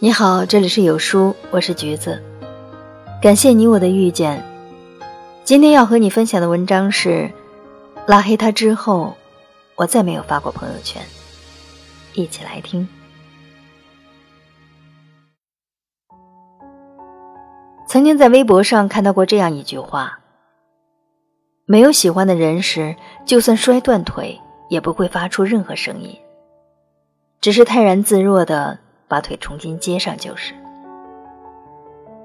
[0.00, 2.22] 你好，这里是有书，我是橘子。
[3.20, 4.40] 感谢你我的遇见。
[5.42, 7.28] 今天要和你分享的文章是：
[8.06, 9.16] 拉黑他之后，
[9.74, 11.02] 我再没有发过朋友圈。
[12.14, 12.88] 一起来听。
[17.88, 20.20] 曾经在微博上看到过这样一句话：
[21.64, 22.94] 没有喜欢的人时，
[23.26, 26.16] 就算摔断腿，也不会发出任何声音，
[27.40, 30.54] 只是泰然自若的把腿重新接上就是。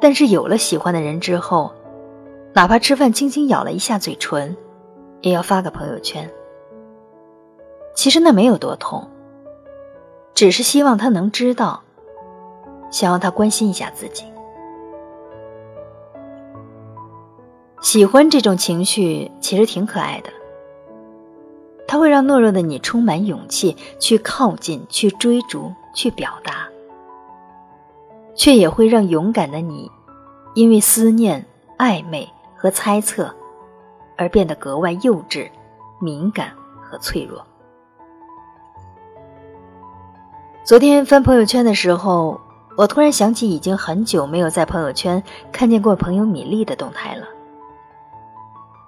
[0.00, 1.72] 但是有了喜欢的人之后，
[2.52, 4.56] 哪怕吃饭轻轻咬了一下嘴唇，
[5.20, 6.28] 也要发个朋友圈。
[7.94, 9.08] 其实那没有多痛，
[10.34, 11.82] 只是希望他能知道，
[12.90, 14.24] 想要他关心一下自己。
[17.80, 20.30] 喜欢这种情绪其实挺可爱的，
[21.86, 26.68] 它会让懦弱的你充满勇气去靠近、去追逐、去表达，
[28.34, 29.90] 却也会让勇敢的你，
[30.54, 31.44] 因为思念、
[31.78, 33.34] 暧昧和猜测，
[34.16, 35.50] 而变得格外幼稚、
[36.00, 37.44] 敏感和脆弱。
[40.64, 42.40] 昨天翻朋友圈的时候，
[42.76, 47.26] 我突然想起，已经很久没有在朋友圈看见过朋友米粒的动态了。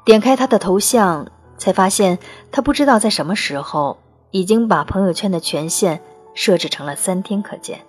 [0.05, 1.27] 点开他的头像，
[1.59, 2.19] 才发现
[2.53, 3.99] 他不知道在什么时候
[4.31, 6.01] 已经把朋友圈的权限
[6.35, 7.81] 设置成了三天可见。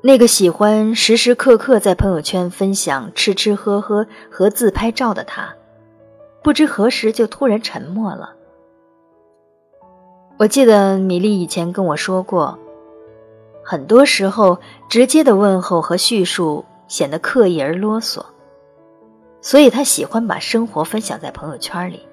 [0.00, 5.54] 那个喜欢时时刻刻在朋友圈分享吃吃喝喝和自拍照的他，
[6.42, 8.34] 不知何时就突然沉默了。
[10.38, 12.58] 我记得米粒以前跟我说过，
[13.62, 18.24] 很多时候直接的问候和叙述显得刻意而啰嗦。
[19.40, 22.08] 所以他喜欢把生活分享在朋友圈里，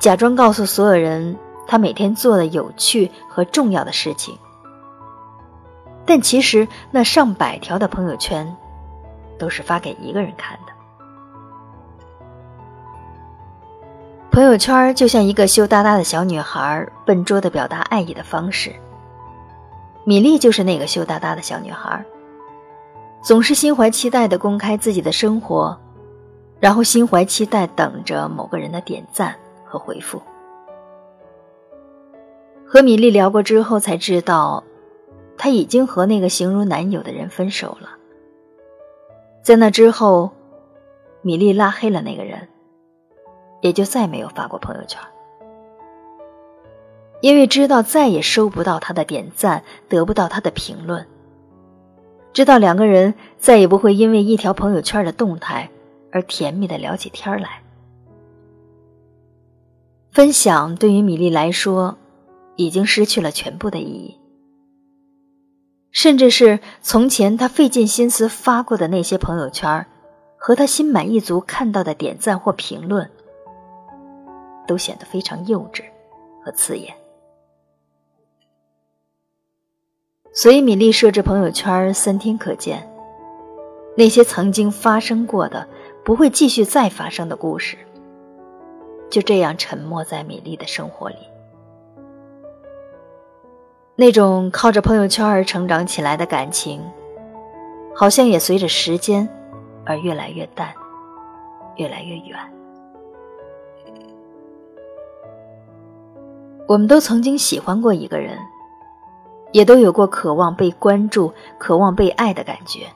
[0.00, 1.36] 假装告诉所有人
[1.70, 4.36] 他每天做的有趣和重要的事情。
[6.04, 8.56] 但其实那上百条的朋友圈，
[9.38, 10.72] 都是发给一个人看的。
[14.32, 18.74] 朋友圈就像一个羞答答的小女孩，笨拙的表达爱意的方式。
[20.02, 22.04] 米粒就是那个羞答答的小女孩。
[23.22, 25.78] 总是心怀期待的公开自己的生活，
[26.58, 30.20] 然后心怀期待等着某个人的点赞和回复。
[32.72, 34.62] 和米粒聊过之后才知道，
[35.36, 37.90] 他已经和那个形如男友的人分手了。
[39.42, 40.30] 在那之后，
[41.20, 42.46] 米粒拉黑了那个人，
[43.60, 45.00] 也就再没有发过朋友圈，
[47.20, 51.04] 因为知道再也收不到他的点赞，得不到他的评论。
[52.32, 55.68] 知道两个人再也不会因为一条朋友圈的动态
[56.12, 57.62] 而甜蜜的聊起天来。
[60.12, 61.98] 分享对于米粒来说，
[62.60, 64.20] 已经失去了全部的意义，
[65.90, 69.86] 甚至是从前他费尽心思发过的那些朋友圈，
[70.36, 73.10] 和他心满意足看到的点赞或评论，
[74.66, 75.82] 都显得非常幼稚
[76.44, 76.94] 和刺眼。
[80.34, 82.86] 所以，米粒设置朋友圈三天可见。
[83.96, 85.66] 那些曾经发生过的、
[86.04, 87.78] 不会继续再发生的故事，
[89.10, 91.16] 就这样沉默在米粒的生活里。
[94.00, 96.82] 那种靠着朋友圈而成长起来的感情，
[97.94, 99.28] 好像也随着时间
[99.84, 100.72] 而越来越淡，
[101.76, 102.38] 越来越远。
[106.66, 108.38] 我们都曾经喜欢过一个人。
[109.52, 112.86] 也都有过渴望被关注、渴望被爱的感觉。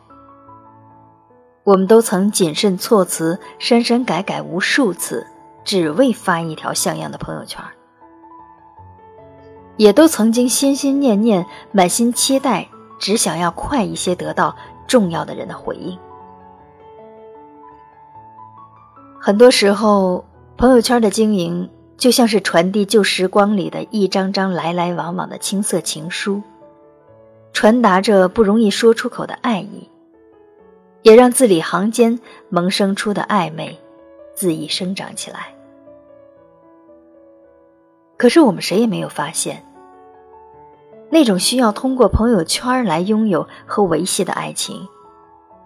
[1.64, 5.26] 我们都曾谨慎措辞、删删改改无数次，
[5.64, 7.62] 只为发一条像样的朋友圈。
[9.76, 12.68] 也都曾经心心念念、满心期待，
[12.98, 14.54] 只想要快一些得到
[14.86, 15.98] 重要的人的回应。
[19.20, 20.24] 很多时候，
[20.56, 21.70] 朋友圈的经营。
[21.96, 26.42] 就像是传递旧时光里的一张张来来往往的青涩情书，
[27.52, 29.88] 传达着不容易说出口的爱意，
[31.02, 33.78] 也让字里行间萌生出的暧昧
[34.36, 35.54] 恣意生长起来。
[38.16, 39.64] 可是我们谁也没有发现，
[41.14, 44.88] 那种需要通过朋友圈来拥有和维系的爱情，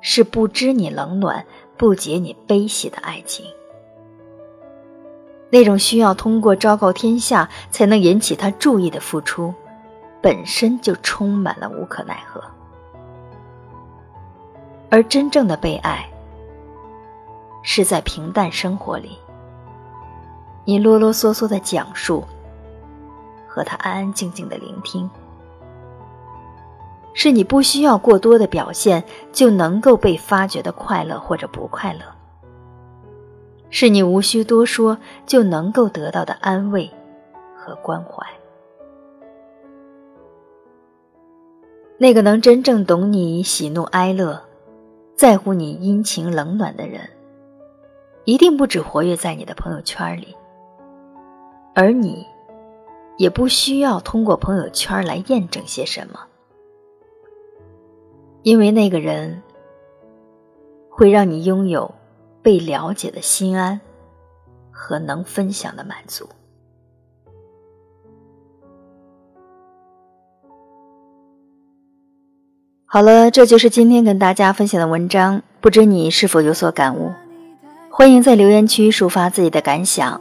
[0.03, 1.47] 是不知你冷暖、
[1.79, 3.47] 不解你悲喜的爱情。
[5.49, 9.55] 那种需要通过昭告天下才能引起他注意的付出，
[10.21, 12.45] 本身就充满了无可奈何。
[14.91, 16.07] 而真正的被爱，
[17.63, 19.17] 是在平淡生活里，
[20.67, 22.23] 你啰啰嗦嗦的讲述，
[23.47, 25.09] 和他安安静静的聆听，
[27.21, 32.01] 是你不需要过多的表现就能够被发掘的快乐或者不快乐，
[33.71, 36.89] 是你无需多说就能够得到的安慰
[37.57, 38.25] 和关怀。
[41.99, 44.41] 那个能真正懂你喜怒哀乐，
[45.17, 47.01] 在乎你阴晴冷暖的人，
[48.27, 50.37] 一定不止活跃在你的朋友圈里，
[51.75, 52.25] 而你，
[53.17, 56.21] 也不需要通过朋友圈来验证些什么。
[58.49, 59.43] 因为那个人
[60.89, 61.95] 会让你拥有
[62.41, 63.79] 被了解的心安
[64.71, 66.27] 和能分享的满足。
[72.87, 77.13] 好了，这就是今天跟大家分享的文章，不知你是否有所感悟？
[77.91, 80.19] 欢迎在留言区抒发自己的感想，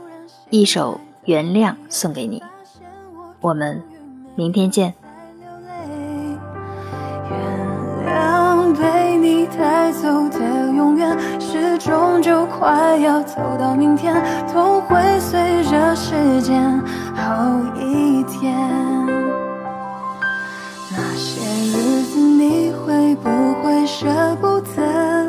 [0.50, 2.44] 一首《原谅》送给你。
[3.40, 3.82] 我们
[4.36, 4.94] 明天见。
[9.58, 10.40] 带走的
[10.72, 14.16] 永远，时终就快要走到明天，
[14.52, 16.62] 痛会随着时间
[17.16, 18.56] 好一点。
[20.92, 23.30] 那些日子你会不
[23.64, 24.08] 会舍
[24.40, 25.28] 不得？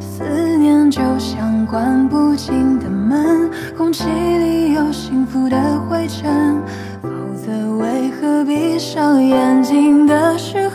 [0.00, 0.24] 思
[0.58, 5.56] 念就像关不紧的门，空气里有幸福的
[5.88, 6.60] 灰尘，
[7.02, 10.67] 否则为何闭上眼睛的时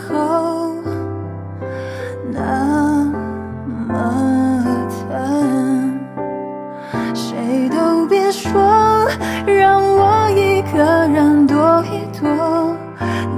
[8.24, 9.06] 别说
[9.44, 12.74] 让我一个人躲一躲，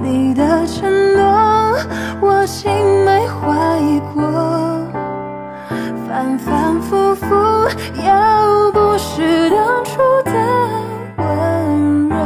[0.01, 1.77] 你的承诺
[2.21, 2.71] 我心
[3.05, 4.23] 没怀疑过，
[6.07, 7.35] 反反复复，
[8.07, 10.31] 要不是当初的
[11.17, 12.17] 温柔，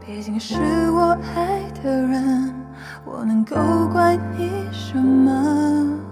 [0.00, 0.56] 毕竟是
[0.90, 2.54] 我爱的人，
[3.04, 3.56] 我能够
[3.92, 6.07] 怪你什么？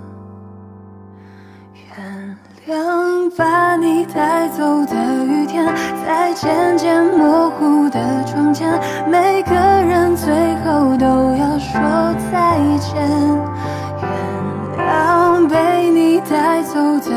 [3.37, 4.95] 把你带走的
[5.27, 5.67] 雨天，
[6.07, 8.67] 在渐渐模糊的窗前，
[9.07, 10.33] 每个人最
[10.65, 11.07] 后都
[11.37, 11.79] 要说
[12.33, 12.97] 再见。
[14.01, 14.09] 原
[14.79, 17.11] 谅被你带走的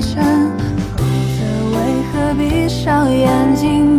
[0.00, 1.44] 否则
[1.76, 3.89] 为何闭上眼睛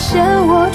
[0.00, 0.66] 现我